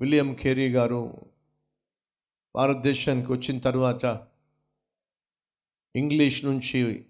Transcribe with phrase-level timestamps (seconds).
[0.00, 1.26] William Carey గారు
[2.56, 4.26] భారతదేశానికి వచ్చిన తర్వాత
[5.96, 7.04] ఇంగ్లీష్ నుంచి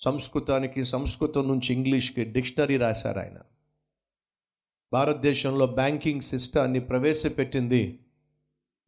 [0.00, 3.38] సంస్కృతానికి సంస్కృతం నుంచి ఇంగ్లీష్కి డిక్షనరీ రాశారు ఆయన.
[4.92, 7.98] భారతదేశంలో బ్యాంకింగ్ సిస్టాన్ని ప్రవేశపెట్టింది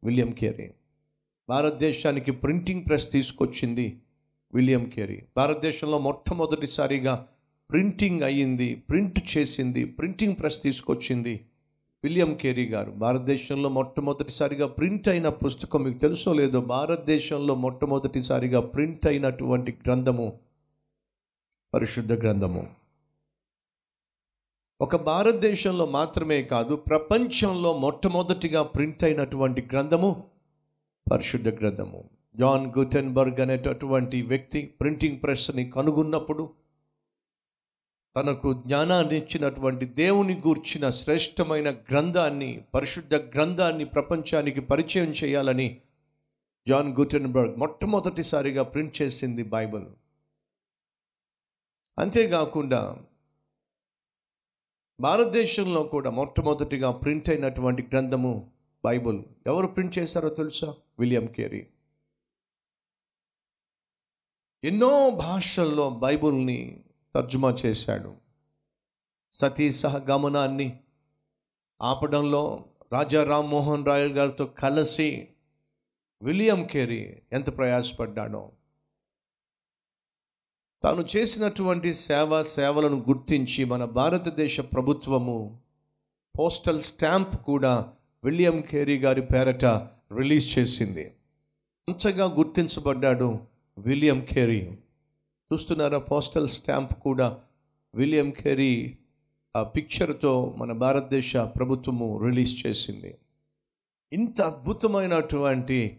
[0.03, 0.73] విలియం కేరీ.
[1.49, 4.01] భారతదేశానికి ప్రింటింగ్ ప్రెస్ తీసుకొచ్చింది
[4.53, 5.23] విలియం కేరీ.
[5.37, 7.27] భారతదేశంలో మొట్టమొదటిసారిగా
[7.69, 11.47] ప్రింటింగ్ అయ్యింది ప్రింట్ చేసింది ప్రింటింగ్ ప్రెస్ తీసుకొచ్చింది
[12.03, 16.61] విలియం కేరీ గారు భారతదేశంలో మొట్టమొదటిసారిగా ప్రింట్ అయిన పుస్తకం మీకు తెలుసో లేదో?
[16.61, 20.39] భారతదేశంలో మొట్టమొదటిసారిగా ప్రింట్ అయినటువంటి గ్రంథము
[21.73, 22.67] పరిశుద్ధ గ్రంథము.
[24.81, 30.23] ఒక భారతదేశంలో మాత్రమే కాదు ప్రపంచంలో మొట్టమొదటిగా ప్రింట్ అయినటువంటి గ్రంథము
[31.11, 32.03] పరిశుద్ధ గ్రంథము.
[32.35, 36.49] జాన్ గుటెన్బర్గ్ అనేటటువంటి వ్యక్తి ప్రింటింగ్ ప్రెస్ని కనుగొన్నప్పుడు
[38.15, 45.81] తనకు జ్ఞానాన్ని ఇచ్చినటువంటి దేవుని గూర్చిన శ్రేష్టమైన గ్రంథాన్ని పరిశుద్ధ గ్రంథాన్ని ప్రపంచానికి పరిచయం చేయాలని
[46.67, 49.85] జాన్ గుటెన్బర్గ్ మొట్టమొదటిసారిగా ప్రింట్ చేసింది బైబిల్.
[51.99, 52.97] అంతేకాకుండా
[54.99, 58.51] భారతదేశంలో కూడా మొట్టమొదటిగా ప్రింట్ అయినటువంటి గ్రంథము
[58.85, 59.23] బైబుల్.
[59.47, 60.75] ఎవరు ప్రింట్ చేశారో తెలుసా?
[60.99, 61.67] William Carey.
[64.63, 66.83] ఎన్నో భాషల్లో బైబుల్ని
[67.15, 68.15] తర్జుమా చేశాడు.
[69.33, 70.79] సతీ సహగమనాన్ని
[71.81, 75.27] ఆపడంలో రాజా రామ్మోహన్ రాయ్ గారితో కలిసి
[76.21, 78.51] విలియం కేరీ ఎంత ప్రయాసపడ్డాడో.
[80.83, 85.59] తాను చేసినటువంటి సేవ సేవలను గుర్తించి మన భారతదేశ ప్రభుత్వము
[86.39, 89.65] పోస్టల్ స్టాంప్ కూడా విలియం కేరీ గారి పేరట
[90.15, 91.15] రిలీజ్ చేసింది.
[91.89, 93.39] అంతగా గుర్తించబడ్డాడు
[93.77, 94.77] విలియం కేరీ.
[95.53, 95.97] చూస్తున్నారా?
[95.97, 97.39] పోస్టల్ స్టాంప్ కూడా
[97.95, 98.97] విలియం కేరీ
[99.55, 103.17] ఆ పిక్చర్తో మన భారతదేశ ప్రభుత్వము రిలీజ్ చేసింది.
[104.11, 105.97] ఇంత అద్భుతమైనటువంటి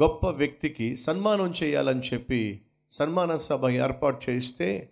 [0.00, 2.60] గొప్ప వ్యక్తికి సన్మానం చేయాలని చెప్పి
[2.90, 4.90] సన్మాన సభ ఏర్పాటు చేస్తే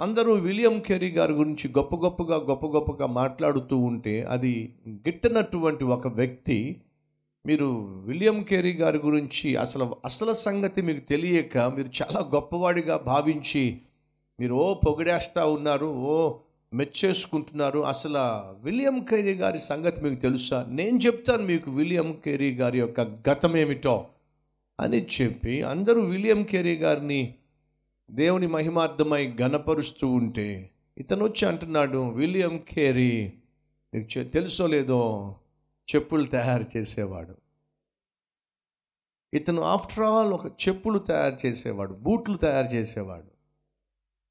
[0.00, 6.82] అందరూ విలియం కెరీ గారి గురించి గొప్ప గొప్పగా గొప్ప గొప్పగా మాట్లాడుతూ ఉంటే అది గిట్టనటువంటి ఒక వ్యక్తి
[7.46, 7.66] మీరు
[8.04, 13.80] విలియం కేరీ గారి గురించి అసలు అసలు సంగతి మీకు తెలియక మీరు చాలా గొప్పవాడిగా భావించి
[14.40, 16.38] మీరు ఓ పొగిడేస్తూ ఉన్నారు ఓ
[16.72, 17.78] మెచ్చేసుకుంటున్నారు.
[17.78, 18.18] అసలు
[18.62, 20.66] విలియం కేరీ గారి సంగతి మీకు తెలుసా?
[20.68, 24.06] నేను చెప్తాను మీకు విలియం కేరీ గారి యొక్క గతం ఏమిటో
[24.80, 27.34] అని చెప్పి అందరూ విలియం కేరీ గారిని
[28.10, 33.32] దేవుని మహిమార్థమై గనపరుస్తూ ఉంటే ఇతను వచ్చి అంటున్నాడు విలియం కేరీ
[33.94, 35.34] మీకు చె- తెలుసో లేదో
[35.94, 37.34] చెప్పులు తయారు చేసేవాడు.
[39.34, 43.30] ఇతను ఆఫ్టర్ ఆల్ ఒక చెప్పులు తయారు చేసేవాడు బూట్లు తయారు చేసేవాడు.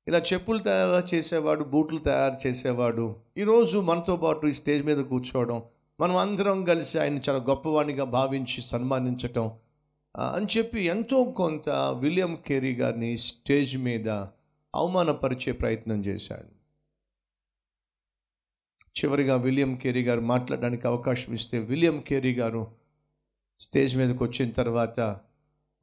[0.08, 3.16] ఇలా చెప్పులు తయారు చేసేవాడు బూట్లు తయారు చేసేవాడు.
[3.38, 5.64] ఈరోజు మనతో పాటు ఈ స్టేజ్ మీద కూర్చోవడం
[6.00, 9.52] మనం అందరం కలిసి ఆయన చాలా గొప్పవాణిగా భావించి సన్మానించటం
[10.18, 14.10] అని చెప్పి ఎంతో కొంత విలియం కేరీ గారిని స్టేజ్ మీద
[14.76, 16.59] అవమానపరిచే ప్రయత్నం చేశాడు.
[18.98, 22.68] చివరిగా విలియం కేరీ గారు మాట్లాడడానికి అవకాశం ఇస్తే విలియం కేరీ గారు
[23.60, 25.00] స్టేజ్ మీదకి వచ్చిన తర్వాత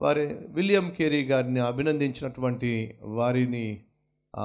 [0.03, 3.81] వారి విలియం కేరీ గారిని అభినందించినటువంటి వారిని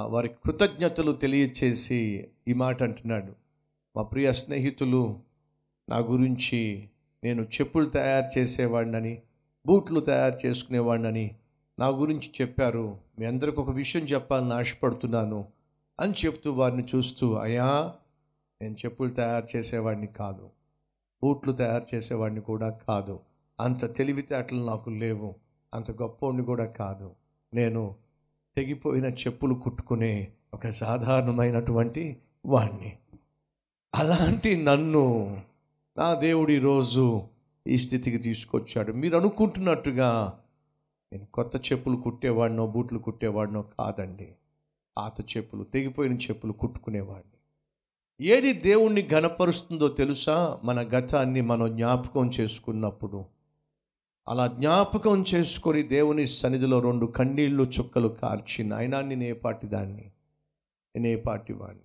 [0.06, 3.32] వారి కృతజ్ఞతలు తెలియచేసి ఈ మాట అంటున్నాడు.
[3.96, 5.18] మా ప్రియ స్నేహితులు
[5.88, 6.88] నా గురించి
[7.24, 9.22] నేను చెప్పులు తయారు చేసేవాడినని
[9.66, 11.34] బూట్లు తయారు చేసుకునేవాడినని
[11.78, 12.98] నా గురించి చెప్పారు.
[13.18, 15.46] మీ అందరికి ఒక విషయం చెప్పాలని ఆశపడుతున్నాను
[16.00, 17.94] అని చెప్తూ వారిని చూస్తూ అయ్యా
[18.62, 20.50] నేను చెప్పులు తయారు చేసేవాడిని కాదు.
[21.22, 23.20] బూట్లు తయారు చేసేవాడిని కూడా కాదు.
[23.60, 25.34] అంత తెలివితేటలు నాకు లేవు.
[25.74, 27.10] అంత గొప్పవాడిని కూడా కాదు.
[27.54, 27.94] నేను
[28.56, 32.96] తెగిపోయిన చెప్పులు కుట్టుకునే ఒక సాధారణమైనటువంటి వాణ్ణి.
[33.94, 35.36] అలాంటి నన్ను
[35.98, 37.22] నా దేవుడు ఈరోజు
[37.66, 38.92] ఈ స్థితికి తీసుకొచ్చాడు.
[38.92, 40.40] మీరు అనుకుంటున్నట్టుగా
[41.12, 44.32] నేను కొత్త చెప్పులు కుట్టేవాడినో బూట్లు కుట్టేవాడినో కాదండి.
[44.96, 47.41] పాత చెప్పులు తెగిపోయిన చెప్పులు కుట్టుకునేవాడిని.
[48.24, 50.60] ఏది దేవుణ్ణి ఘనపరుస్తుందో తెలుసా?
[50.64, 53.24] మన గతాన్ని మనం జ్ఞాపకం చేసుకున్నప్పుడు.
[54.28, 60.10] అలా జ్ఞాపకం చేసుకొని దేవుని సన్నిధిలో రెండు కన్నీళ్ళు చుక్కలు కార్చి నాయనా నేను దాన్ని?
[60.96, 61.22] నేను
[61.54, 61.80] వాడిని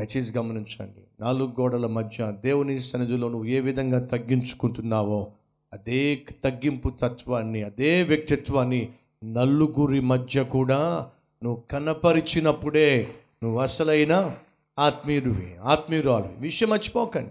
[0.00, 1.02] దయచేసి గమనించండి.
[1.20, 5.32] నాలుగు గోడల మధ్య దేవుని సన్నిధిలో నువ్వు ఏ విధంగా తగ్గించుకుంటున్నావో
[5.72, 8.88] అదే తగ్గింపు తత్వాన్ని అదే వ్యక్తిత్వాన్ని
[9.24, 11.10] నలుగురి మధ్య కూడా
[11.44, 14.36] నువ్వు కనపరిచినప్పుడే నువ్వు అసలైన
[14.80, 16.28] ఆత్మీయుడివి ఆత్మీయురాలు.
[16.38, 17.30] విషయం మర్చిపోకండి.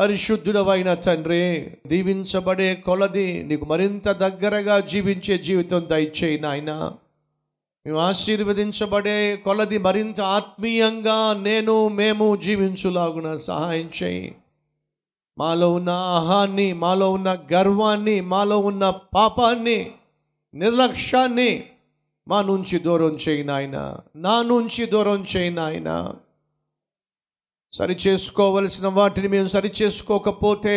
[0.00, 6.92] పరిశుద్ధుడవైన తండ్రి దీవించబడే కొలది నీకు మరింత దగ్గరగా జీవించే జీవితం దయచేయి నాయన.
[7.86, 14.34] మేము ఆశీర్వదించబడే కొలది మరింత ఆత్మీయంగా నేను మేము జీవించులాగున సహాయం చేయి.
[15.38, 19.94] మాలో ఉన్న ఆహాన్ని మాలో ఉన్న గర్వాన్ని మాలో ఉన్న పాపాన్ని
[20.54, 21.70] నిర్లక్ష్యాన్ని
[22.28, 26.14] మా నుంచి దూరం చేయి నాయన నా నుంచి దూరం చేయి నాయన.
[27.72, 30.76] సరి చేసుకోవలసిన వాటిని మేము సరి చేసుకోకపోతే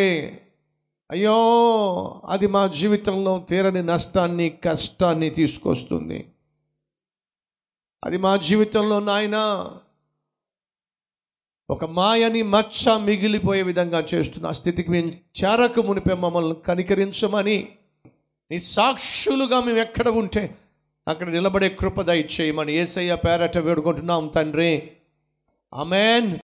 [1.10, 6.28] అయ్యో అది మా జీవితంలో తీరని నష్టాన్ని కష్టాన్ని తీసుకొస్తుంది.
[8.04, 9.70] అది మా జీవితంలో నాయనా
[11.70, 17.68] ఒక మాయని మచ్చ మిగిలిపోయే విధంగా చేస్తున్న ఆ స్థితికి మేము చేరక మునిపే మమ్మల్ని కనికరించమని
[18.50, 20.54] నీ సాక్షులుగా మేము ఎక్కడ ఉంటే
[21.08, 24.92] అక్కడ నిలబడే కృపద ఇచ్చేయమని ఏసయ్య పేరట వేడుకుంటున్నాం తండ్రి.
[25.72, 26.38] అమెన్